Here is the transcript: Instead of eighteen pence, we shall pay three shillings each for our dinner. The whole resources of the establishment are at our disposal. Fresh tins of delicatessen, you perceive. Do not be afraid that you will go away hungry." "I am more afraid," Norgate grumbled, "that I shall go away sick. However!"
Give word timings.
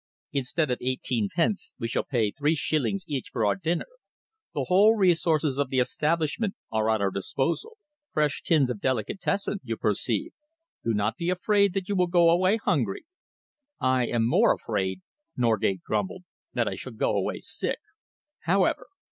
Instead 0.31 0.71
of 0.71 0.79
eighteen 0.81 1.29
pence, 1.35 1.75
we 1.77 1.87
shall 1.87 2.01
pay 2.03 2.31
three 2.31 2.55
shillings 2.55 3.05
each 3.07 3.29
for 3.31 3.45
our 3.45 3.53
dinner. 3.55 3.85
The 4.55 4.63
whole 4.63 4.95
resources 4.95 5.59
of 5.59 5.69
the 5.69 5.77
establishment 5.77 6.55
are 6.71 6.89
at 6.89 7.01
our 7.01 7.11
disposal. 7.11 7.77
Fresh 8.11 8.41
tins 8.41 8.71
of 8.71 8.81
delicatessen, 8.81 9.59
you 9.61 9.77
perceive. 9.77 10.31
Do 10.83 10.95
not 10.95 11.17
be 11.17 11.29
afraid 11.29 11.75
that 11.75 11.87
you 11.87 11.95
will 11.95 12.07
go 12.07 12.31
away 12.31 12.57
hungry." 12.57 13.05
"I 13.79 14.07
am 14.07 14.27
more 14.27 14.51
afraid," 14.55 15.01
Norgate 15.37 15.83
grumbled, 15.83 16.23
"that 16.53 16.67
I 16.67 16.73
shall 16.73 16.93
go 16.93 17.11
away 17.15 17.37
sick. 17.39 17.77
However!" 18.45 18.87